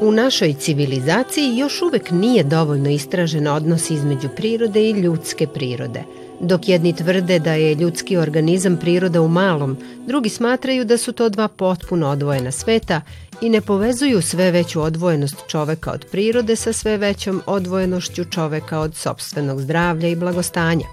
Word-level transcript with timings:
U 0.00 0.12
našoj 0.12 0.54
civilizaciji 0.54 1.56
još 1.56 1.82
uvek 1.82 2.10
nije 2.10 2.44
dovoljno 2.44 2.90
istražen 2.90 3.46
odnos 3.46 3.90
između 3.90 4.28
prirode 4.36 4.90
i 4.90 4.90
ljudske 4.90 5.46
prirode. 5.46 6.02
Dok 6.40 6.68
jedni 6.68 6.96
tvrde 6.96 7.38
da 7.38 7.52
je 7.52 7.74
ljudski 7.74 8.16
organizam 8.16 8.76
priroda 8.76 9.20
u 9.22 9.28
malom, 9.28 9.76
drugi 10.06 10.28
smatraju 10.28 10.84
da 10.84 10.98
su 10.98 11.12
to 11.12 11.28
dva 11.28 11.48
potpuno 11.48 12.08
odvojena 12.08 12.52
sveta 12.52 13.00
i 13.40 13.48
ne 13.48 13.60
povezuju 13.60 14.22
sve 14.22 14.50
veću 14.50 14.80
odvojenost 14.80 15.36
čoveka 15.48 15.92
od 15.92 16.06
prirode 16.10 16.56
sa 16.56 16.72
sve 16.72 16.96
većom 16.96 17.42
odvojenošću 17.46 18.24
čoveka 18.24 18.78
od 18.78 18.94
sobstvenog 18.94 19.60
zdravlja 19.60 20.08
i 20.08 20.16
blagostanja. 20.16 20.86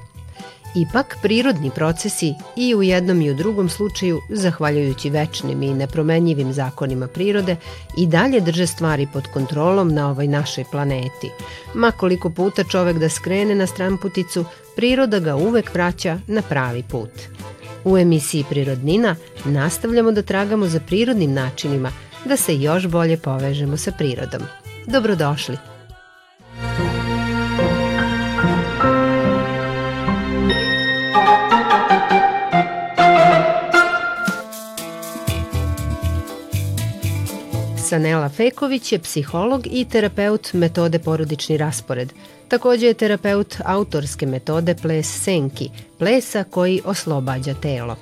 Ipak, 0.75 1.17
prirodni 1.21 1.71
procesi 1.75 2.33
i 2.55 2.75
u 2.75 2.83
jednom 2.83 3.21
i 3.21 3.31
u 3.31 3.33
drugom 3.33 3.69
slučaju, 3.69 4.21
zahvaljujući 4.29 5.09
večnim 5.09 5.63
i 5.63 5.73
nepromenjivim 5.73 6.53
zakonima 6.53 7.07
prirode, 7.07 7.55
i 7.97 8.07
dalje 8.07 8.41
drže 8.41 8.67
stvari 8.67 9.07
pod 9.13 9.27
kontrolom 9.33 9.93
na 9.93 10.09
ovoj 10.09 10.27
našoj 10.27 10.63
planeti. 10.71 11.29
Ma 11.73 11.91
koliko 11.91 12.29
puta 12.29 12.63
čovek 12.63 12.97
da 12.97 13.09
skrene 13.09 13.55
na 13.55 13.67
stranputicu, 13.67 14.45
priroda 14.75 15.19
ga 15.19 15.35
uvek 15.35 15.73
vraća 15.73 16.19
na 16.27 16.41
pravi 16.41 16.83
put. 16.83 17.11
U 17.83 17.97
emisiji 17.97 18.45
Prirodnina 18.49 19.15
nastavljamo 19.45 20.11
da 20.11 20.21
tragamo 20.21 20.67
za 20.67 20.79
prirodnim 20.79 21.33
načinima 21.33 21.91
da 22.25 22.37
se 22.37 22.59
još 22.59 22.87
bolje 22.87 23.17
povežemo 23.17 23.77
sa 23.77 23.91
prirodom. 23.91 24.41
Dobrodošli! 24.87 25.72
Sanela 37.93 38.29
Feković 38.29 38.91
je 38.91 38.99
psiholog 38.99 39.67
i 39.71 39.85
terapeut 39.85 40.53
metode 40.53 40.99
porodični 40.99 41.57
raspored. 41.57 42.13
Takođe 42.47 42.87
je 42.87 42.93
terapeut 42.93 43.55
autorske 43.65 44.25
metode 44.25 44.75
ples 44.75 45.23
senki, 45.23 45.69
plesa 45.99 46.43
koji 46.43 46.81
oslobađa 46.85 47.53
telo. 47.53 47.95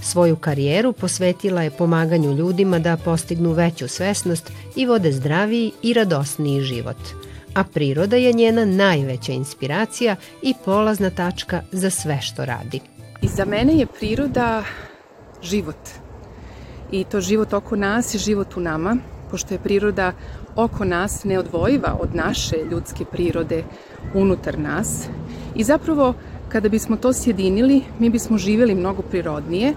Svoju 0.00 0.36
karijeru 0.36 0.92
posvetila 0.92 1.62
je 1.62 1.70
pomaganju 1.70 2.32
ljudima 2.32 2.78
da 2.78 2.96
postignu 2.96 3.52
veću 3.52 3.88
svesnost 3.88 4.52
i 4.76 4.86
vode 4.86 5.12
zdraviji 5.12 5.72
i 5.82 5.92
radosniji 5.92 6.60
život. 6.60 6.98
A 7.54 7.64
priroda 7.64 8.16
je 8.16 8.32
njena 8.32 8.64
najveća 8.64 9.32
inspiracija 9.32 10.16
i 10.42 10.54
polazna 10.64 11.10
tačka 11.10 11.62
za 11.72 11.90
sve 11.90 12.20
što 12.22 12.44
radi. 12.44 12.80
I 13.22 13.28
za 13.28 13.44
mene 13.44 13.78
je 13.78 13.86
priroda 13.86 14.64
život. 15.42 15.88
I 16.92 17.04
to 17.04 17.20
život 17.20 17.52
oko 17.52 17.76
nas 17.76 18.14
i 18.14 18.18
život 18.18 18.56
u 18.56 18.60
nama 18.60 18.96
pošto 19.30 19.54
je 19.54 19.58
priroda 19.58 20.12
oko 20.56 20.84
nas 20.84 21.24
neodvojiva 21.24 21.96
od 22.00 22.14
naše 22.14 22.56
ljudske 22.70 23.04
prirode 23.04 23.64
unutar 24.14 24.58
nas. 24.58 25.08
I 25.54 25.64
zapravo, 25.64 26.14
kada 26.48 26.68
bismo 26.68 26.96
to 26.96 27.12
sjedinili, 27.12 27.82
mi 27.98 28.10
bismo 28.10 28.38
živjeli 28.38 28.74
mnogo 28.74 29.02
prirodnije 29.02 29.74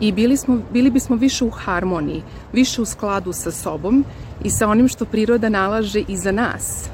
i 0.00 0.12
bili, 0.12 0.36
smo, 0.36 0.60
bili 0.72 0.90
bismo 0.90 1.16
više 1.16 1.44
u 1.44 1.50
harmoniji, 1.50 2.22
više 2.52 2.82
u 2.82 2.84
skladu 2.84 3.32
sa 3.32 3.50
sobom 3.50 4.04
i 4.44 4.50
sa 4.50 4.68
onim 4.68 4.88
što 4.88 5.04
priroda 5.04 5.48
nalaže 5.48 6.00
i 6.08 6.16
za 6.16 6.32
nas. 6.32 6.88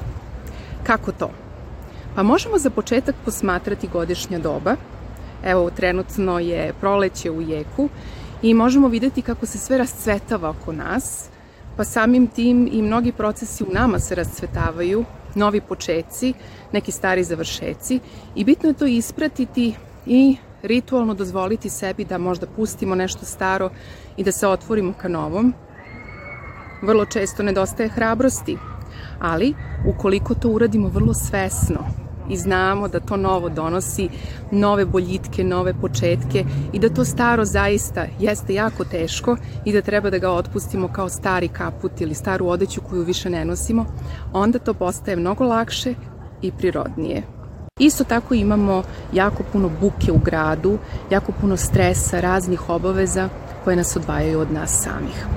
Kako 0.83 1.11
to? 1.11 1.29
Pa 2.15 2.23
možemo 2.23 2.57
za 2.57 2.69
početak 2.69 3.15
posmatrati 3.25 3.87
godišnja 3.87 4.39
doba. 4.39 4.75
Evo, 5.43 5.69
trenutno 5.69 6.39
je 6.39 6.73
proleće 6.79 7.31
u 7.31 7.41
jeku 7.41 7.89
i 8.41 8.53
možemo 8.53 8.87
videti 8.87 9.21
kako 9.21 9.45
se 9.45 9.57
sve 9.57 9.77
rascvetava 9.77 10.49
oko 10.49 10.71
nas– 10.71 11.29
pa 11.77 11.83
samim 11.83 12.27
tim 12.27 12.69
i 12.71 12.81
mnogi 12.81 13.11
procesi 13.11 13.63
u 13.63 13.67
nama 13.73 13.99
se 13.99 14.15
rascvetavaju, 14.15 15.05
novi 15.35 15.61
počeci, 15.61 16.33
neki 16.71 16.91
stari 16.91 17.23
završeci 17.23 17.99
i 18.35 18.43
bitno 18.43 18.69
je 18.69 18.73
to 18.73 18.85
ispratiti 18.85 19.75
i 20.05 20.37
ritualno 20.63 21.13
dozvoliti 21.13 21.69
sebi 21.69 22.05
da 22.05 22.17
možda 22.17 22.47
pustimo 22.55 22.95
nešto 22.95 23.25
staro 23.25 23.69
i 24.17 24.23
da 24.23 24.31
se 24.31 24.47
otvorimo 24.47 24.93
ka 24.93 25.07
novom. 25.07 25.53
Vrlo 26.81 27.05
često 27.05 27.43
nedostaje 27.43 27.89
hrabrosti, 27.89 28.57
ali 29.19 29.53
ukoliko 29.87 30.35
to 30.35 30.49
uradimo 30.49 30.87
vrlo 30.87 31.13
svesno, 31.13 32.06
i 32.29 32.37
znamo 32.37 32.87
da 32.87 32.99
to 32.99 33.17
novo 33.17 33.49
donosi 33.49 34.09
nove 34.51 34.85
boljitke, 34.85 35.43
nove 35.43 35.73
početke 35.73 36.45
i 36.73 36.79
da 36.79 36.89
to 36.89 37.05
staro 37.05 37.45
zaista 37.45 38.05
jeste 38.19 38.53
jako 38.53 38.83
teško 38.83 39.37
i 39.65 39.73
da 39.73 39.81
treba 39.81 40.09
da 40.09 40.17
ga 40.17 40.31
otpustimo 40.31 40.87
kao 40.87 41.09
stari 41.09 41.47
kaput 41.47 42.01
ili 42.01 42.13
staru 42.13 42.47
odeću 42.47 42.81
koju 42.89 43.03
više 43.03 43.29
ne 43.29 43.45
nosimo, 43.45 43.85
onda 44.33 44.59
to 44.59 44.73
postaje 44.73 45.17
mnogo 45.17 45.43
lakše 45.43 45.93
i 46.41 46.51
prirodnije. 46.51 47.23
Isto 47.79 48.03
tako 48.03 48.33
imamo 48.33 48.83
jako 49.13 49.43
puno 49.51 49.69
buke 49.81 50.11
u 50.11 50.17
gradu, 50.17 50.77
jako 51.11 51.31
puno 51.41 51.57
stresa, 51.57 52.19
raznih 52.19 52.69
obaveza 52.69 53.29
koje 53.63 53.75
nas 53.75 53.95
odvajaju 53.95 54.39
od 54.39 54.51
nas 54.51 54.83
samih. 54.83 55.27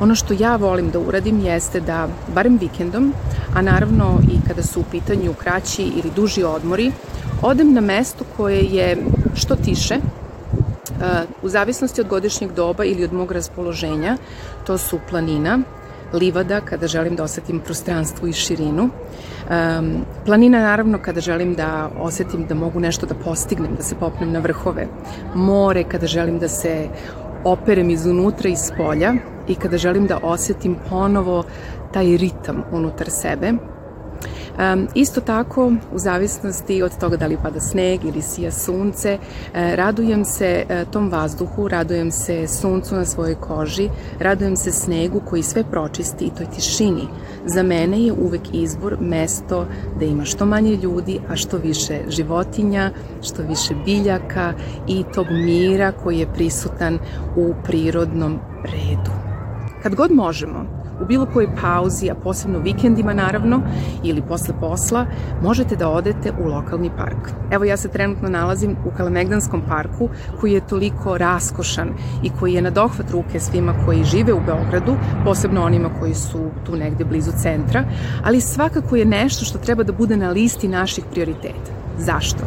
Ono 0.00 0.14
što 0.14 0.34
ja 0.38 0.56
volim 0.56 0.90
da 0.90 0.98
uradim 0.98 1.40
jeste 1.40 1.80
da, 1.80 2.08
barem 2.34 2.58
vikendom, 2.58 3.12
a 3.54 3.62
naravno 3.62 4.20
i 4.32 4.48
kada 4.48 4.62
su 4.62 4.80
u 4.80 4.84
pitanju 4.90 5.34
kraći 5.34 5.82
ili 5.82 6.10
duži 6.16 6.42
odmori, 6.42 6.92
odem 7.42 7.72
na 7.72 7.80
mesto 7.80 8.24
koje 8.36 8.60
je 8.60 8.96
što 9.34 9.56
tiše, 9.56 9.96
uh, 9.96 11.04
u 11.42 11.48
zavisnosti 11.48 12.00
od 12.00 12.08
godišnjeg 12.08 12.52
doba 12.52 12.84
ili 12.84 13.04
od 13.04 13.12
mog 13.12 13.32
raspoloženja, 13.32 14.16
to 14.66 14.78
su 14.78 14.98
planina, 15.10 15.58
livada 16.12 16.60
kada 16.60 16.86
želim 16.86 17.16
da 17.16 17.24
osetim 17.24 17.60
prostranstvo 17.60 18.28
i 18.28 18.32
širinu. 18.32 18.82
Um, 18.82 19.92
planina 20.26 20.60
naravno 20.60 20.98
kada 21.02 21.20
želim 21.20 21.54
da 21.54 21.90
osetim 22.00 22.46
da 22.46 22.54
mogu 22.54 22.80
nešto 22.80 23.06
da 23.06 23.14
postignem, 23.14 23.74
da 23.76 23.82
se 23.82 23.94
popnem 23.94 24.32
na 24.32 24.38
vrhove. 24.38 24.86
More 25.34 25.84
kada 25.84 26.06
želim 26.06 26.38
da 26.38 26.48
se 26.48 26.88
operem 27.44 27.90
izunutra 27.90 28.48
i 28.48 28.52
iz 28.52 28.70
polja 28.76 29.14
i 29.48 29.54
kada 29.54 29.78
želim 29.78 30.06
da 30.06 30.18
osetim 30.22 30.76
ponovo 30.90 31.44
taj 31.92 32.16
ritam 32.16 32.62
unutar 32.72 33.10
sebe. 33.10 33.52
Um, 34.58 34.88
isto 34.94 35.20
tako, 35.20 35.72
u 35.92 35.98
zavisnosti 35.98 36.82
od 36.82 36.98
toga 37.00 37.16
da 37.16 37.26
li 37.26 37.38
pada 37.42 37.60
sneg 37.60 38.04
ili 38.04 38.22
sija 38.22 38.50
sunce, 38.50 39.18
e, 39.54 39.76
radujem 39.76 40.24
se 40.24 40.64
e, 40.68 40.84
tom 40.90 41.10
vazduhu, 41.10 41.68
radujem 41.68 42.10
se 42.10 42.46
suncu 42.46 42.94
na 42.94 43.04
svojoj 43.04 43.34
koži, 43.34 43.88
radujem 44.20 44.56
se 44.56 44.72
snegu 44.72 45.20
koji 45.20 45.42
sve 45.42 45.64
pročisti 45.70 46.24
i 46.24 46.30
toj 46.30 46.46
tišini. 46.46 47.08
Za 47.46 47.62
mene 47.62 48.02
je 48.02 48.12
uvek 48.12 48.42
izbor 48.52 48.96
mesto 49.00 49.66
da 49.98 50.04
ima 50.04 50.24
što 50.24 50.46
manje 50.46 50.76
ljudi, 50.76 51.20
a 51.28 51.36
što 51.36 51.56
više 51.56 52.00
životinja, 52.08 52.90
što 53.22 53.42
više 53.42 53.74
biljaka 53.84 54.52
i 54.88 55.04
tog 55.14 55.26
mira 55.30 55.92
koji 55.92 56.18
je 56.18 56.32
prisutan 56.32 56.98
u 57.36 57.54
prirodnom 57.64 58.38
redu. 58.64 59.27
Kad 59.82 59.94
god 59.94 60.12
možemo, 60.12 60.64
u 61.02 61.06
bilo 61.06 61.26
kojoj 61.26 61.48
pauzi, 61.60 62.10
a 62.10 62.14
posebno 62.14 62.58
vikendima 62.58 63.14
naravno, 63.14 63.60
ili 64.02 64.22
posle 64.22 64.54
posla, 64.60 65.06
možete 65.42 65.76
da 65.76 65.88
odete 65.88 66.32
u 66.40 66.46
lokalni 66.46 66.90
park. 66.96 67.30
Evo 67.50 67.64
ja 67.64 67.76
se 67.76 67.88
trenutno 67.88 68.28
nalazim 68.28 68.76
u 68.86 68.96
Kalemegdanskom 68.96 69.62
parku, 69.68 70.08
koji 70.40 70.52
je 70.52 70.66
toliko 70.66 71.18
raskošan 71.18 71.88
i 72.22 72.30
koji 72.40 72.52
je 72.52 72.62
na 72.62 72.70
dohvat 72.70 73.10
ruke 73.10 73.40
svima 73.40 73.74
koji 73.84 74.04
žive 74.04 74.32
u 74.32 74.40
Beogradu, 74.46 74.96
posebno 75.24 75.64
onima 75.64 75.90
koji 76.00 76.14
su 76.14 76.50
tu 76.66 76.76
negde 76.76 77.04
blizu 77.04 77.32
centra, 77.42 77.84
ali 78.24 78.40
svakako 78.40 78.96
je 78.96 79.04
nešto 79.04 79.44
što 79.44 79.58
treba 79.58 79.82
da 79.82 79.92
bude 79.92 80.16
na 80.16 80.30
listi 80.30 80.68
naših 80.68 81.04
prioriteta. 81.12 81.72
Zašto? 81.98 82.44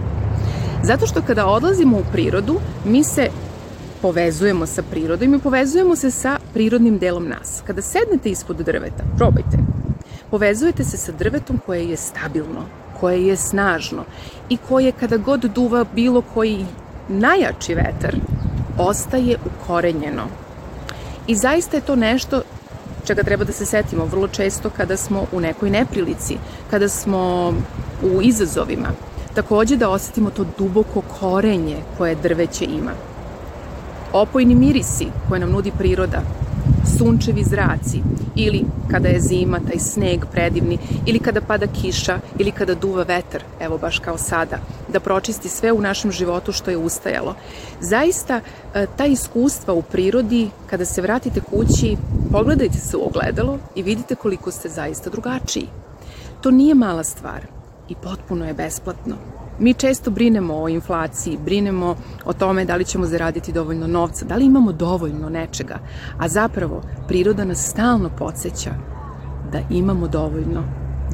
Zato 0.83 1.07
što 1.07 1.21
kada 1.21 1.45
odlazimo 1.45 1.97
u 1.97 2.03
prirodu, 2.11 2.59
mi 2.85 3.03
se 3.03 3.29
povezujemo 4.01 4.65
sa 4.65 4.83
prirodom 4.91 5.33
i 5.33 5.39
povezujemo 5.39 5.95
se 5.95 6.11
sa 6.11 6.37
prirodnim 6.53 6.97
delom 6.97 7.27
nas. 7.27 7.61
Kada 7.67 7.81
sednete 7.81 8.29
ispod 8.29 8.57
drveta, 8.57 9.03
probajte. 9.17 9.57
Povezujete 10.31 10.83
se 10.83 10.97
sa 10.97 11.11
drvetom 11.11 11.59
koje 11.65 11.89
je 11.89 11.97
stabilno, 11.97 12.65
koje 12.99 13.27
je 13.27 13.37
snažno 13.37 14.05
i 14.49 14.57
koje 14.57 14.91
kada 14.91 15.17
god 15.17 15.41
duva 15.41 15.85
bilo 15.95 16.21
koji 16.21 16.65
najjači 17.09 17.75
vetar, 17.75 18.15
ostaje 18.77 19.37
ukorenjeno. 19.45 20.23
I 21.27 21.35
zaista 21.35 21.77
je 21.77 21.81
to 21.81 21.95
nešto 21.95 22.41
čega 23.05 23.23
treba 23.23 23.43
da 23.43 23.53
se 23.53 23.65
setimo 23.65 24.05
vrlo 24.05 24.27
često 24.27 24.69
kada 24.69 24.97
smo 24.97 25.25
u 25.31 25.39
nekoj 25.39 25.69
neprilici, 25.69 26.37
kada 26.71 26.89
smo 26.89 27.53
u 28.03 28.21
izazovima. 28.21 28.87
Takođe 29.33 29.75
da 29.75 29.89
osetimo 29.89 30.29
to 30.29 30.45
duboko 30.57 31.01
korenje 31.19 31.77
koje 31.97 32.15
drveće 32.15 32.65
ima 32.65 32.91
opojni 34.13 34.55
mirisi 34.55 35.07
koje 35.29 35.39
nam 35.39 35.51
nudi 35.51 35.71
priroda, 35.77 36.21
sunčevi 36.97 37.43
zraci 37.43 37.99
ili 38.35 38.65
kada 38.91 39.07
je 39.07 39.19
zima, 39.19 39.59
taj 39.59 39.79
sneg 39.79 40.25
predivni 40.31 40.77
ili 41.05 41.19
kada 41.19 41.41
pada 41.41 41.67
kiša 41.67 42.19
ili 42.39 42.51
kada 42.51 42.75
duva 42.75 43.03
vetar, 43.03 43.43
evo 43.59 43.77
baš 43.77 43.99
kao 43.99 44.17
sada, 44.17 44.57
da 44.93 44.99
pročisti 44.99 45.49
sve 45.49 45.71
u 45.71 45.81
našem 45.81 46.11
životu 46.11 46.51
što 46.51 46.71
je 46.71 46.77
ustajalo. 46.77 47.35
Zaista, 47.81 48.41
e, 48.73 48.85
ta 48.97 49.05
iskustva 49.05 49.73
u 49.73 49.81
prirodi, 49.81 50.49
kada 50.69 50.85
se 50.85 51.01
vratite 51.01 51.41
kući, 51.41 51.97
pogledajte 52.31 52.77
se 52.77 52.97
u 52.97 53.05
ogledalo 53.05 53.57
i 53.75 53.83
vidite 53.83 54.15
koliko 54.15 54.51
ste 54.51 54.69
zaista 54.69 55.09
drugačiji. 55.09 55.67
To 56.41 56.51
nije 56.51 56.75
mala 56.75 57.03
stvar 57.03 57.41
i 57.89 57.95
potpuno 57.95 58.47
je 58.47 58.53
besplatno. 58.53 59.15
Mi 59.61 59.73
često 59.73 60.11
brinemo 60.11 60.53
o 60.53 60.69
inflaciji, 60.69 61.37
brinemo 61.45 61.95
o 62.25 62.33
tome 62.33 62.65
da 62.65 62.75
li 62.75 62.85
ćemo 62.85 63.05
zaraditi 63.05 63.51
dovoljno 63.51 63.87
novca, 63.87 64.25
da 64.25 64.35
li 64.35 64.45
imamo 64.45 64.71
dovoljno 64.71 65.29
nečega, 65.29 65.79
a 66.17 66.27
zapravo 66.27 66.81
priroda 67.07 67.45
nas 67.45 67.69
stalno 67.69 68.09
podsjeća 68.17 68.71
da 69.51 69.59
imamo 69.69 70.07
dovoljno, 70.07 70.63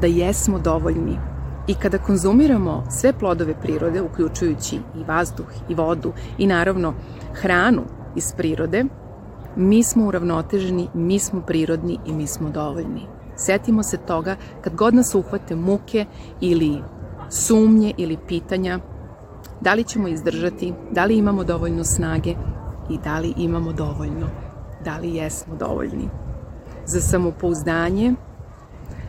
da 0.00 0.06
jesmo 0.06 0.58
dovoljni. 0.58 1.18
I 1.66 1.74
kada 1.74 1.98
konzumiramo 1.98 2.84
sve 2.90 3.12
plodove 3.12 3.54
prirode, 3.60 4.02
uključujući 4.02 4.76
i 4.76 5.04
vazduh 5.08 5.46
i 5.68 5.74
vodu 5.74 6.12
i 6.38 6.46
naravno 6.46 6.94
hranu 7.34 7.82
iz 8.16 8.32
prirode, 8.36 8.84
mi 9.56 9.82
smo 9.82 10.06
uravnoteženi, 10.06 10.88
mi 10.94 11.18
smo 11.18 11.40
prirodni 11.40 11.98
i 12.06 12.12
mi 12.12 12.26
smo 12.26 12.50
dovoljni. 12.50 13.06
Setimo 13.36 13.82
se 13.82 13.96
toga 13.96 14.36
kad 14.60 14.74
god 14.74 14.94
nas 14.94 15.14
uhvate 15.14 15.56
muke 15.56 16.06
ili 16.40 16.82
sumnje 17.30 17.94
ili 17.96 18.18
pitanja 18.28 18.80
da 19.60 19.74
li 19.74 19.84
ćemo 19.84 20.08
izdržati, 20.08 20.72
da 20.90 21.04
li 21.04 21.16
imamo 21.16 21.44
dovoljno 21.44 21.84
snage 21.84 22.34
i 22.90 22.98
da 23.04 23.18
li 23.18 23.34
imamo 23.36 23.72
dovoljno, 23.72 24.26
da 24.84 24.98
li 24.98 25.14
jesmo 25.14 25.56
dovoljni. 25.56 26.08
Za 26.86 27.00
samopouzdanje 27.00 28.14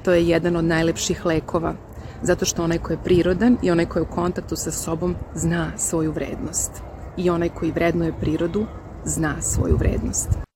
to 0.03 0.13
je 0.13 0.27
jedan 0.27 0.55
od 0.55 0.65
najlepših 0.65 1.25
lekova, 1.25 1.73
zato 2.21 2.45
što 2.45 2.63
onaj 2.63 2.77
ko 2.77 2.93
je 2.93 3.03
prirodan 3.03 3.57
i 3.61 3.71
onaj 3.71 3.85
ko 3.85 3.99
je 3.99 4.03
u 4.03 4.15
kontaktu 4.15 4.55
sa 4.55 4.71
sobom 4.71 5.15
zna 5.35 5.71
svoju 5.77 6.11
vrednost. 6.11 6.71
I 7.17 7.29
onaj 7.29 7.49
koji 7.49 7.71
vrednuje 7.71 8.13
prirodu 8.19 8.65
zna 9.05 9.41
svoju 9.41 9.75
vrednost. 9.77 10.48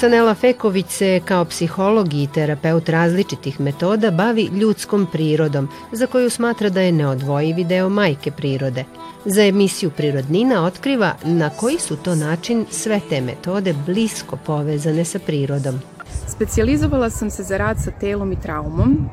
Sanela 0.00 0.34
Feković 0.34 0.86
se 0.88 1.20
kao 1.24 1.44
psiholog 1.44 2.14
i 2.14 2.28
terapeut 2.34 2.88
različitih 2.88 3.60
metoda 3.60 4.10
bavi 4.10 4.42
ljudskom 4.42 5.06
prirodom, 5.12 5.68
za 5.92 6.06
koju 6.06 6.30
smatra 6.30 6.68
da 6.68 6.80
je 6.80 6.92
neodvojivi 6.92 7.64
deo 7.64 7.88
majke 7.88 8.30
prirode. 8.30 8.84
Za 9.24 9.42
emisiju 9.42 9.90
Prirodnina 9.90 10.64
otkriva 10.64 11.14
na 11.24 11.50
koji 11.50 11.78
su 11.78 11.96
to 11.96 12.14
način 12.14 12.66
sve 12.70 13.00
te 13.08 13.20
metode 13.20 13.74
blisko 13.86 14.36
povezane 14.46 15.04
sa 15.04 15.18
prirodom. 15.18 15.80
Specijalizovala 16.26 17.10
sam 17.10 17.30
se 17.30 17.42
za 17.42 17.56
rad 17.56 17.76
sa 17.84 17.90
telom 17.90 18.32
i 18.32 18.40
traumom 18.40 19.08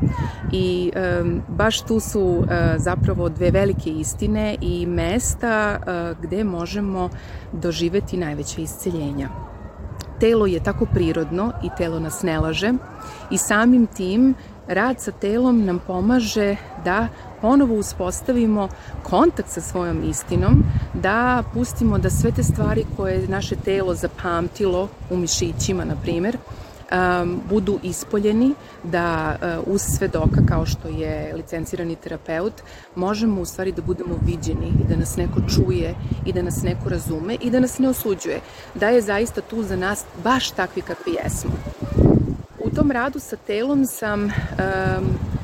i 0.51 0.91
e, 0.95 1.23
baš 1.47 1.81
tu 1.81 1.99
su 1.99 2.43
e, 2.49 2.75
zapravo 2.77 3.29
dve 3.29 3.51
velike 3.51 3.89
istine 3.89 4.57
i 4.61 4.85
mesta 4.85 5.79
e, 5.87 6.13
gde 6.21 6.43
možemo 6.43 7.09
doživeti 7.51 8.17
najveće 8.17 8.61
isceljenja 8.61 9.54
telo 10.19 10.45
je 10.45 10.63
tako 10.63 10.85
prirodno 10.85 11.51
i 11.63 11.69
telo 11.77 11.99
nas 11.99 12.23
ne 12.23 12.39
laže 12.39 12.73
i 13.31 13.37
samim 13.37 13.87
tim 13.87 14.35
rad 14.67 15.01
sa 15.01 15.11
telom 15.11 15.65
nam 15.65 15.79
pomaže 15.87 16.55
da 16.85 17.07
ponovo 17.41 17.75
uspostavimo 17.75 18.69
kontakt 19.03 19.49
sa 19.49 19.61
svojom 19.61 20.09
istinom, 20.09 20.63
da 20.93 21.43
pustimo 21.53 21.97
da 21.97 22.09
sve 22.09 22.31
te 22.31 22.43
stvari 22.43 22.85
koje 22.97 23.13
je 23.13 23.27
naše 23.27 23.55
telo 23.55 23.93
zapamtilo 23.93 24.87
u 25.09 25.17
mišićima, 25.17 25.85
na 25.85 25.95
primer, 26.03 26.37
um, 26.91 27.41
budu 27.49 27.79
ispoljeni, 27.83 28.53
da 28.83 29.35
uh, 29.35 29.73
uz 29.73 29.81
svedoka 29.81 30.41
kao 30.47 30.65
što 30.65 30.87
je 30.87 31.33
licencirani 31.35 31.95
terapeut, 31.95 32.53
možemo 32.95 33.41
u 33.41 33.45
stvari 33.45 33.71
da 33.71 33.81
budemo 33.81 34.19
viđeni 34.25 34.67
i 34.67 34.87
da 34.89 34.95
nas 34.95 35.17
neko 35.17 35.41
čuje 35.55 35.95
i 36.25 36.33
da 36.33 36.41
nas 36.41 36.63
neko 36.63 36.89
razume 36.89 37.37
i 37.41 37.49
da 37.49 37.59
nas 37.59 37.79
ne 37.79 37.89
osuđuje, 37.89 38.39
da 38.75 38.89
je 38.89 39.01
zaista 39.01 39.41
tu 39.41 39.63
za 39.63 39.75
nas 39.75 40.05
baš 40.23 40.51
takvi 40.51 40.81
kakvi 40.81 41.13
jesmo. 41.23 41.51
U 42.59 42.69
tom 42.69 42.91
radu 42.91 43.19
sa 43.19 43.35
telom 43.35 43.85
sam 43.85 44.23
um, 44.23 44.31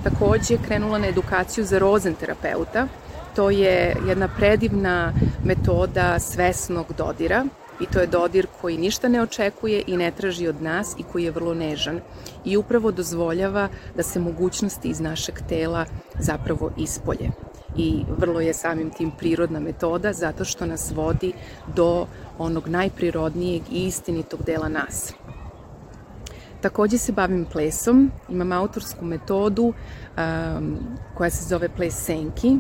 takođe 0.04 0.58
krenula 0.68 0.98
na 0.98 1.08
edukaciju 1.08 1.66
za 1.66 1.80
rozen 1.80 2.14
terapeuta. 2.16 2.88
To 3.36 3.50
je 3.50 3.96
jedna 4.08 4.28
predivna 4.28 5.14
metoda 5.44 6.20
svesnog 6.20 6.86
dodira 6.98 7.46
i 7.82 7.86
to 7.86 8.00
je 8.00 8.08
dodir 8.08 8.48
koji 8.62 8.78
ništa 8.78 9.08
ne 9.08 9.22
očekuje 9.22 9.84
i 9.88 9.98
ne 9.98 10.12
traži 10.12 10.48
od 10.48 10.62
nas 10.62 10.96
i 10.98 11.04
koji 11.04 11.24
je 11.24 11.32
vrlo 11.32 11.54
nežan 11.54 12.00
i 12.46 12.58
upravo 12.58 12.92
dozvoljava 12.92 13.70
da 13.96 14.04
se 14.04 14.20
mogućnosti 14.20 14.90
iz 14.90 15.00
našeg 15.00 15.40
tela 15.50 15.86
zapravo 16.20 16.72
ispolje. 16.78 17.32
I 17.78 18.04
vrlo 18.18 18.40
je 18.40 18.54
samim 18.54 18.90
tim 18.90 19.12
prirodna 19.18 19.60
metoda 19.60 20.14
zato 20.14 20.46
što 20.46 20.66
nas 20.66 20.92
vodi 20.96 21.34
do 21.76 22.08
onog 22.38 22.68
najprirodnijeg 22.68 23.62
i 23.72 23.86
istinitog 23.86 24.44
dela 24.44 24.70
nas. 24.70 25.14
Takođe 26.62 26.98
se 26.98 27.12
bavim 27.12 27.46
plesom, 27.52 28.12
imam 28.30 28.52
autorsku 28.52 29.06
metodu 29.06 29.64
um, 29.64 30.78
koja 31.18 31.30
se 31.30 31.46
zove 31.46 31.70
ples 31.70 32.06
senki 32.06 32.58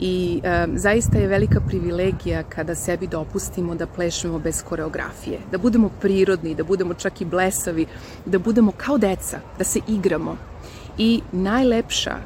i 0.00 0.40
e, 0.44 0.66
zaista 0.74 1.18
je 1.18 1.28
velika 1.28 1.60
privilegija 1.60 2.42
kada 2.42 2.74
sebi 2.74 3.06
dopustimo 3.06 3.74
da 3.74 3.86
plešemo 3.86 4.38
bez 4.38 4.62
koreografije, 4.62 5.38
da 5.50 5.58
budemo 5.58 5.90
prirodni, 6.00 6.54
da 6.54 6.64
budemo 6.64 6.94
čak 6.94 7.20
i 7.20 7.24
blesavi, 7.24 7.86
da 8.24 8.38
budemo 8.38 8.72
kao 8.76 8.98
deca, 8.98 9.40
da 9.58 9.64
se 9.64 9.80
igramo. 9.88 10.36
I 10.98 11.20
najlepša 11.32 12.16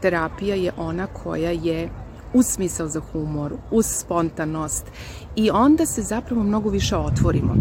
terapija 0.00 0.54
je 0.54 0.72
ona 0.76 1.06
koja 1.06 1.50
je 1.50 1.88
uz 2.34 2.46
smisao 2.46 2.88
za 2.88 3.00
humor, 3.12 3.52
uz 3.70 3.86
spontanost 3.86 4.86
i 5.36 5.50
onda 5.50 5.86
se 5.86 6.02
zapravo 6.02 6.42
mnogo 6.42 6.70
više 6.70 6.96
otvorimo. 6.96 7.54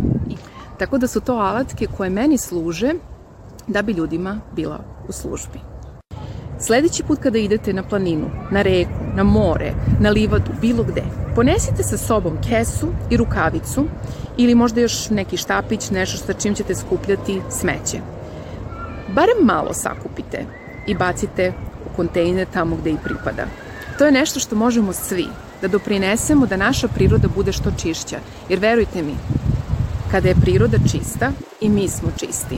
Tako 0.80 0.98
da 0.98 1.08
su 1.08 1.22
to 1.22 1.34
alatke 1.34 1.88
koje 1.98 2.10
meni 2.10 2.38
služe 2.38 2.94
da 3.68 3.82
bi 3.82 3.92
ljudima 3.92 4.40
bila 4.56 4.80
u 5.08 5.12
službi. 5.12 5.75
Sledeći 6.60 7.04
put 7.04 7.20
kada 7.20 7.38
idete 7.38 7.74
na 7.74 7.84
planinu, 7.84 8.30
na 8.52 8.62
reku, 8.62 8.92
na 9.16 9.24
more, 9.24 9.74
na 10.00 10.10
livadu, 10.10 10.52
bilo 10.62 10.84
gde, 10.84 11.04
ponesite 11.36 11.84
sa 11.84 11.98
sobom 11.98 12.38
kesu 12.50 12.88
i 13.10 13.18
rukavicu 13.18 13.86
ili 14.38 14.56
možda 14.56 14.82
još 14.82 15.10
neki 15.10 15.38
štapić, 15.38 15.90
nešto 15.90 16.18
sa 16.18 16.34
čim 16.34 16.56
ćete 16.56 16.76
skupljati 16.76 17.42
smeće. 17.50 18.00
Barem 19.16 19.38
malo 19.46 19.74
sakupite 19.74 20.46
i 20.88 20.96
bacite 20.96 21.54
u 21.86 21.96
kontejner 21.96 22.48
tamo 22.54 22.76
gde 22.76 22.92
i 22.92 22.98
pripada. 23.04 23.46
To 23.98 24.06
je 24.06 24.12
nešto 24.12 24.40
što 24.40 24.56
možemo 24.56 24.94
svi, 24.94 25.28
da 25.62 25.68
doprinesemo 25.68 26.46
da 26.46 26.58
naša 26.58 26.88
priroda 26.88 27.28
bude 27.36 27.52
što 27.52 27.72
čišća. 27.78 28.20
Jer 28.50 28.60
verujte 28.60 29.04
mi, 29.04 29.16
kada 30.12 30.28
je 30.30 30.36
priroda 30.36 30.78
čista, 30.92 31.32
i 31.62 31.70
mi 31.70 31.88
smo 31.88 32.10
čisti. 32.18 32.58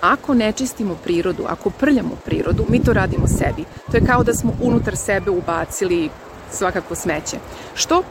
Ako 0.00 0.34
ne 0.34 0.52
čistimo 0.52 0.94
prirodu, 1.04 1.44
ako 1.48 1.70
prljamo 1.70 2.16
prirodu, 2.24 2.64
mi 2.68 2.84
to 2.84 2.92
radimo 2.92 3.26
sebi. 3.26 3.64
To 3.90 3.96
je 3.96 4.06
kao 4.06 4.24
da 4.24 4.34
smo 4.34 4.52
unutar 4.62 4.96
sebe 4.96 5.30
ubacili 5.30 6.10
svakako 6.50 6.94
smeće. 6.94 7.36
Što 7.74 8.02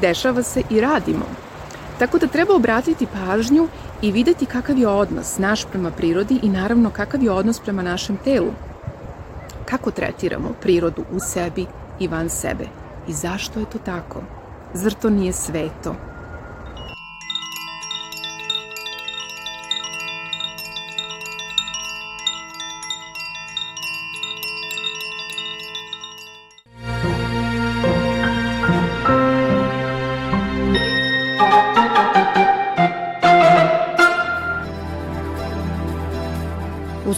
dešava 0.00 0.42
se 0.42 0.62
i 0.70 0.80
radimo. 0.80 1.24
Tako 1.98 2.18
da 2.18 2.26
treba 2.26 2.54
obratiti 2.54 3.06
pažnju 3.06 3.68
i 4.02 4.12
videti 4.12 4.46
kakav 4.46 4.78
je 4.78 4.88
odnos 4.88 5.38
naš 5.38 5.64
prema 5.64 5.90
prirodi 5.90 6.38
i 6.42 6.48
naravno 6.48 6.90
kakav 6.90 7.22
je 7.22 7.30
odnos 7.30 7.60
prema 7.60 7.82
našem 7.82 8.16
telu. 8.24 8.52
Kako 9.64 9.90
tretiramo 9.90 10.54
prirodu 10.60 11.04
u 11.12 11.20
sebi 11.20 11.66
i 12.00 12.08
van 12.08 12.28
sebe. 12.28 12.64
I 13.08 13.12
zašto 13.12 13.60
je 13.60 13.66
to 13.66 13.78
tako? 13.78 14.22
Zar 14.74 14.92
to 14.92 15.10
nije 15.10 15.32
sveto? 15.32 15.94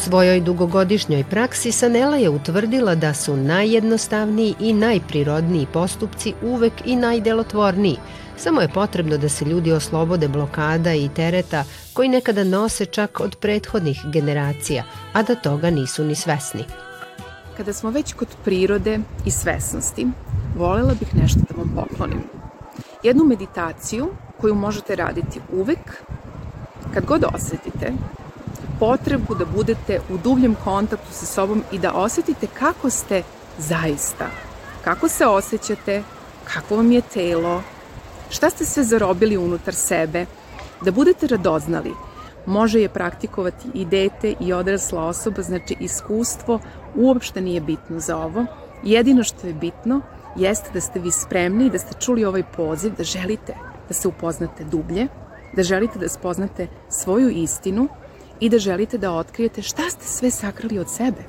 Svojoj 0.04 0.40
dugogodišnjoj 0.40 1.24
praksi 1.30 1.72
Sanela 1.72 2.16
je 2.16 2.30
utvrdila 2.30 2.94
da 2.94 3.14
su 3.14 3.36
najjednostavniji 3.36 4.54
i 4.60 4.72
najprirodniji 4.72 5.66
postupci 5.72 6.34
uvek 6.42 6.72
i 6.84 6.96
najdelotvorniji. 6.96 7.96
Samo 8.36 8.60
je 8.60 8.68
potrebno 8.68 9.18
da 9.18 9.28
se 9.28 9.44
ljudi 9.44 9.72
oslobode 9.72 10.28
blokada 10.28 10.94
i 10.94 11.08
tereta 11.08 11.64
koji 11.92 12.08
nekada 12.08 12.44
nose 12.44 12.86
čak 12.86 13.20
od 13.20 13.36
prethodnih 13.36 14.00
generacija, 14.12 14.84
a 15.12 15.22
da 15.22 15.34
toga 15.34 15.70
nisu 15.70 16.04
ni 16.04 16.14
svesni. 16.14 16.64
Kada 17.56 17.72
smo 17.72 17.90
već 17.90 18.12
kod 18.12 18.28
prirode 18.44 18.98
i 19.26 19.30
svesnosti, 19.30 20.06
volela 20.56 20.94
bih 21.00 21.14
nešto 21.14 21.40
da 21.50 21.56
vam 21.56 21.72
poklonim. 21.74 22.22
Jednu 23.02 23.24
meditaciju 23.24 24.08
koju 24.40 24.54
možete 24.54 24.96
raditi 24.96 25.40
uvek, 25.52 26.02
kad 26.94 27.04
god 27.04 27.24
osetite 27.34 27.92
potrebu 28.80 29.34
da 29.34 29.44
budete 29.44 30.00
u 30.10 30.18
dubljem 30.18 30.56
kontaktu 30.64 31.12
sa 31.12 31.26
sobom 31.26 31.62
i 31.72 31.78
da 31.78 31.92
osetite 31.92 32.46
kako 32.58 32.90
ste 32.90 33.22
zaista. 33.58 34.26
Kako 34.84 35.08
se 35.08 35.26
osjećate, 35.26 36.02
kako 36.44 36.76
vam 36.76 36.92
je 36.92 37.00
telo, 37.00 37.62
šta 38.30 38.50
ste 38.50 38.64
sve 38.64 38.84
zarobili 38.84 39.36
unutar 39.36 39.74
sebe, 39.74 40.26
da 40.80 40.90
budete 40.90 41.26
radoznali. 41.26 41.92
Može 42.46 42.80
je 42.80 42.88
praktikovati 42.88 43.68
i 43.74 43.84
dete 43.84 44.34
i 44.40 44.52
odrasla 44.52 45.04
osoba, 45.04 45.42
znači 45.42 45.76
iskustvo 45.80 46.60
uopšte 46.94 47.40
nije 47.40 47.60
bitno 47.60 48.00
za 48.00 48.16
ovo. 48.16 48.46
Jedino 48.82 49.24
što 49.24 49.46
je 49.46 49.54
bitno 49.54 50.00
jeste 50.36 50.70
da 50.74 50.80
ste 50.80 51.00
vi 51.00 51.10
spremni 51.10 51.66
i 51.66 51.70
da 51.70 51.78
ste 51.78 52.00
čuli 52.00 52.24
ovaj 52.24 52.42
poziv, 52.56 52.92
da 52.98 53.04
želite 53.04 53.54
da 53.88 53.94
se 53.94 54.08
upoznate 54.08 54.64
dublje, 54.64 55.06
da 55.56 55.62
želite 55.62 55.98
da 55.98 56.08
spoznate 56.08 56.68
svoju 56.88 57.28
istinu 57.28 57.88
i 58.40 58.48
da 58.48 58.58
želite 58.58 58.98
da 58.98 59.12
otkrijete 59.12 59.62
šta 59.62 59.90
ste 59.90 60.06
sve 60.06 60.30
sakrali 60.30 60.78
od 60.78 60.90
sebe. 60.90 61.22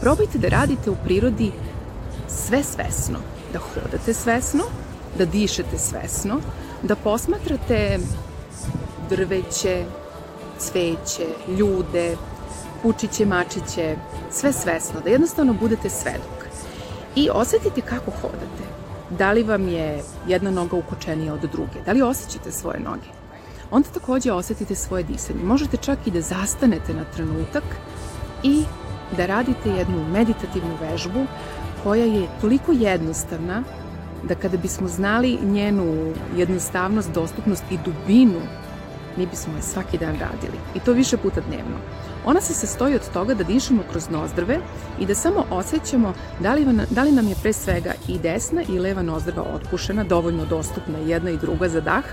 Probajte 0.00 0.38
da 0.38 0.48
radite 0.48 0.90
u 0.90 0.96
prirodi 1.04 1.52
sve 2.28 2.62
svesno, 2.62 3.18
da 3.52 3.58
hodate 3.58 4.14
svesno, 4.14 4.64
da 5.18 5.24
dišete 5.24 5.78
svesno, 5.78 6.40
da 6.82 6.96
posmatrate 6.96 7.98
drveće, 9.10 9.84
cveće, 10.58 11.26
ljude, 11.58 12.16
kučiće, 12.82 13.26
mačiće, 13.26 13.96
sve 14.30 14.52
svesno, 14.52 15.00
da 15.00 15.10
jednostavno 15.10 15.52
budete 15.52 15.90
svedok. 15.90 16.44
I 17.16 17.28
osetite 17.32 17.80
kako 17.80 18.10
hodate. 18.10 18.64
Da 19.10 19.32
li 19.32 19.42
vam 19.42 19.68
je 19.68 20.02
jedna 20.28 20.50
noga 20.50 20.76
ukočenija 20.76 21.34
od 21.34 21.40
druge? 21.40 21.82
Da 21.86 21.92
li 21.92 22.02
osjećate 22.02 22.52
svoje 22.52 22.80
noge? 22.80 23.23
Onda 23.70 23.88
takođe 23.88 24.32
osetite 24.32 24.74
svoje 24.74 25.04
disanje. 25.04 25.44
Možete 25.44 25.76
čak 25.76 25.98
i 26.06 26.10
da 26.10 26.20
zastanete 26.20 26.94
na 26.94 27.04
trenutak 27.04 27.64
i 28.42 28.64
da 29.16 29.26
radite 29.26 29.70
jednu 29.70 30.08
meditativnu 30.08 30.76
vežbu 30.80 31.26
koja 31.82 32.04
je 32.04 32.28
toliko 32.40 32.72
jednostavna 32.72 33.62
da 34.22 34.34
kada 34.34 34.56
bismo 34.56 34.88
znali 34.88 35.38
njenu 35.42 36.12
jednostavnost, 36.36 37.12
dostupnost 37.12 37.64
i 37.70 37.78
dubinu, 37.84 38.40
mi 39.16 39.26
bismo 39.26 39.56
je 39.56 39.62
svaki 39.62 39.98
dan 39.98 40.12
radili. 40.12 40.58
I 40.74 40.80
to 40.80 40.92
više 40.92 41.16
puta 41.16 41.40
dnevno. 41.40 41.76
Ona 42.24 42.40
se 42.40 42.54
sastoji 42.54 42.94
od 42.94 43.12
toga 43.12 43.34
da 43.34 43.44
dišemo 43.44 43.82
kroz 43.90 44.10
nozdrve 44.10 44.58
i 45.00 45.06
da 45.06 45.14
samo 45.14 45.44
osjećamo 45.50 46.14
da 46.40 46.54
li, 46.54 46.66
da 46.90 47.02
li 47.02 47.12
nam 47.12 47.28
je 47.28 47.34
pre 47.42 47.52
svega 47.52 47.92
i 48.08 48.18
desna 48.18 48.62
i 48.68 48.78
leva 48.78 49.02
nozdrva 49.02 49.42
otpušena, 49.42 50.04
dovoljno 50.04 50.44
dostupna 50.44 50.98
jedna 50.98 51.30
i 51.30 51.36
druga 51.36 51.68
za 51.68 51.80
dah 51.80 52.04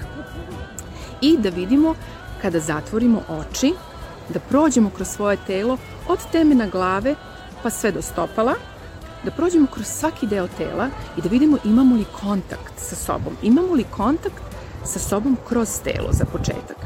i 1.21 1.37
da 1.37 1.49
vidimo 1.49 1.95
kada 2.41 2.59
zatvorimo 2.59 3.21
oči, 3.29 3.73
da 4.29 4.39
prođemo 4.39 4.89
kroz 4.89 5.07
svoje 5.07 5.37
telo 5.47 5.77
od 6.07 6.19
temena 6.31 6.67
glave 6.67 7.15
pa 7.63 7.69
sve 7.69 7.91
do 7.91 8.01
stopala, 8.01 8.53
da 9.23 9.31
prođemo 9.31 9.67
kroz 9.67 9.87
svaki 9.87 10.27
deo 10.27 10.47
tela 10.57 10.89
i 11.17 11.21
da 11.21 11.29
vidimo 11.29 11.57
imamo 11.63 11.95
li 11.95 12.05
kontakt 12.21 12.73
sa 12.77 12.95
sobom, 12.95 13.33
imamo 13.41 13.73
li 13.73 13.83
kontakt 13.83 14.43
sa 14.85 14.99
sobom 14.99 15.37
kroz 15.47 15.69
telo 15.83 16.09
za 16.11 16.25
početak. 16.25 16.77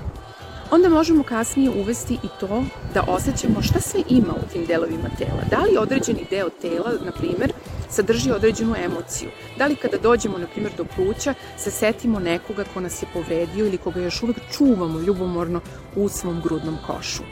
Onda 0.72 0.90
možemo 0.90 1.24
kasnije 1.24 1.70
uvesti 1.70 2.14
i 2.14 2.28
to 2.40 2.64
da 2.94 3.04
osjećamo 3.08 3.62
šta 3.62 3.80
sve 3.80 4.02
ima 4.10 4.34
u 4.34 4.54
tim 4.54 4.66
delovima 4.66 5.10
tela. 5.18 5.42
Da 5.50 5.58
li 5.58 5.78
određeni 5.78 6.28
deo 6.30 6.50
tela, 6.50 6.92
na 7.06 7.12
primer, 7.12 7.54
sadrži 7.96 8.32
određenu 8.32 8.76
emociju. 8.86 9.30
Da 9.58 9.68
li 9.68 9.76
kada 9.76 9.98
dođemo, 9.98 10.38
na 10.38 10.48
primjer, 10.48 10.74
do 10.78 10.86
pluća, 10.96 11.34
se 11.58 11.72
setimo 11.72 12.20
nekoga 12.20 12.64
ko 12.74 12.80
nas 12.80 13.02
je 13.02 13.08
povredio 13.14 13.66
ili 13.66 13.78
koga 13.78 14.02
još 14.02 14.24
uvek 14.24 14.38
čuvamo 14.58 15.00
ljubomorno 15.00 15.62
u 15.96 16.10
svom 16.10 16.42
grudnom 16.42 16.78
košu. 16.88 17.24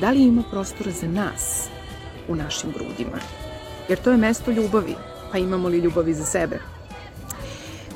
Da 0.00 0.10
li 0.10 0.22
ima 0.22 0.42
prostora 0.50 0.90
za 0.90 1.08
nas 1.08 1.68
u 2.28 2.36
našim 2.36 2.72
grudima? 2.72 3.18
Jer 3.88 3.98
to 3.98 4.10
je 4.10 4.16
mesto 4.16 4.50
ljubavi, 4.50 4.94
pa 5.32 5.38
imamo 5.38 5.68
li 5.68 5.78
ljubavi 5.78 6.14
za 6.14 6.24
sebe? 6.24 6.60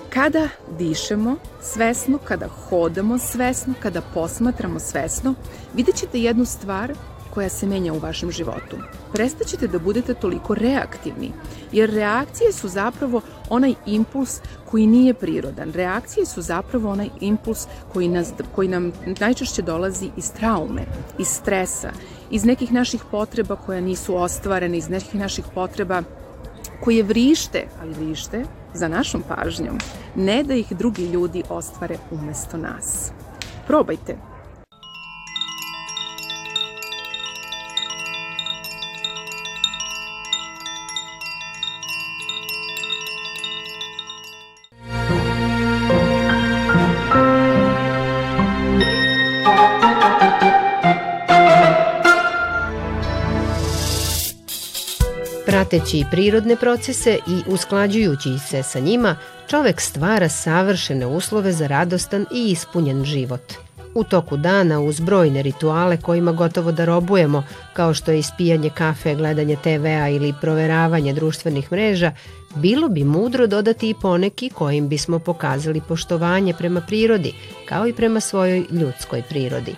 Kada 0.09 0.49
dišemo 0.79 1.37
svesno, 1.63 2.19
kada 2.19 2.49
hodamo 2.49 3.19
svesno, 3.19 3.75
kada 3.83 4.01
posmatramo 4.15 4.81
svesno, 4.81 5.35
vidjet 5.75 5.97
ćete 5.97 6.21
jednu 6.21 6.45
stvar 6.45 6.95
koja 7.35 7.49
se 7.49 7.67
menja 7.67 7.93
u 7.93 7.99
vašem 7.99 8.31
životu. 8.31 8.77
Prestaćete 9.13 9.69
da 9.69 9.79
budete 9.79 10.15
toliko 10.15 10.55
reaktivni, 10.55 11.33
jer 11.73 11.91
reakcije 11.91 12.53
su 12.53 12.69
zapravo 12.69 13.21
onaj 13.51 13.75
impuls 13.87 14.41
koji 14.71 14.87
nije 14.87 15.15
prirodan. 15.15 15.73
Reakcije 15.73 16.27
su 16.27 16.43
zapravo 16.43 16.91
onaj 16.91 17.09
impuls 17.21 17.67
koji, 17.93 18.09
nas, 18.09 18.33
koji 18.55 18.69
nam 18.69 18.93
najčešće 19.21 19.63
dolazi 19.63 20.11
iz 20.17 20.33
traume, 20.33 20.83
iz 21.19 21.29
stresa, 21.29 21.91
iz 22.31 22.45
nekih 22.45 22.73
naših 22.73 23.03
potreba 23.11 23.57
koja 23.57 23.81
nisu 23.81 24.17
ostvarene, 24.17 24.79
iz 24.79 24.89
nekih 24.89 25.15
naših 25.15 25.45
potreba 25.55 26.03
koje 26.85 27.03
vrište, 27.03 27.67
ali 27.81 27.95
vrište 27.95 28.45
za 28.75 28.89
našom 28.89 29.23
pažnjom, 29.29 29.79
ne 30.15 30.43
da 30.43 30.55
ih 30.55 30.73
drugi 30.73 31.07
ljudi 31.07 31.43
ostvare 31.49 31.97
umesto 32.11 32.57
nas. 32.57 33.13
Probajte, 33.67 34.17
Prateći 55.75 56.05
prirodne 56.11 56.57
procese 56.57 57.19
i 57.27 57.51
usklađujući 57.51 58.39
se 58.39 58.63
sa 58.63 58.79
njima, 58.81 59.17
čovek 59.51 59.81
stvara 59.81 60.29
savršene 60.29 61.07
uslove 61.07 61.53
za 61.53 61.67
radostan 61.67 62.27
i 62.35 62.51
ispunjen 62.51 63.05
život. 63.05 63.53
U 63.95 64.05
toku 64.05 64.37
dana 64.37 64.81
uz 64.81 65.01
brojne 65.01 65.43
rituale 65.43 65.97
kojima 65.97 66.33
gotovo 66.33 66.73
da 66.73 66.85
robujemo, 66.85 67.45
kao 67.73 67.95
što 67.95 68.13
je 68.13 68.19
ispijanje 68.19 68.71
kafe, 68.71 69.15
gledanje 69.15 69.57
TV-a 69.57 70.09
ili 70.09 70.35
proveravanje 70.41 71.13
društvenih 71.13 71.73
mreža, 71.73 72.13
bilo 72.55 72.89
bi 72.89 73.05
mudro 73.05 73.47
dodati 73.47 73.91
i 73.91 73.95
poneki 74.03 74.51
kojim 74.51 74.89
bismo 74.89 75.19
pokazali 75.19 75.81
poštovanje 75.89 76.55
prema 76.55 76.81
prirodi, 76.81 77.33
kao 77.69 77.87
i 77.87 77.93
prema 77.93 78.21
svojoj 78.21 78.65
ljudskoj 78.71 79.23
prirodi. 79.29 79.75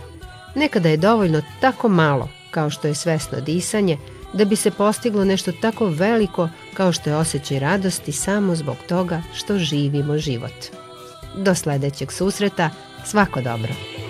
Nekada 0.54 0.88
je 0.88 0.96
dovoljno 0.96 1.42
tako 1.60 1.88
malo, 1.88 2.28
kao 2.50 2.70
što 2.70 2.88
je 2.88 2.94
svesno 2.94 3.40
disanje, 3.40 3.98
da 4.32 4.44
bi 4.44 4.56
se 4.56 4.70
postiglo 4.70 5.24
nešto 5.24 5.52
tako 5.52 5.86
veliko 5.86 6.48
kao 6.74 6.92
što 6.92 7.10
je 7.10 7.16
osjećaj 7.16 7.58
radosti 7.58 8.12
samo 8.12 8.54
zbog 8.54 8.76
toga 8.88 9.22
što 9.34 9.58
živimo 9.58 10.18
život. 10.18 10.64
Do 11.36 11.54
sledećeg 11.54 12.12
susreta, 12.12 12.70
svako 13.04 13.40
dobro! 13.40 14.05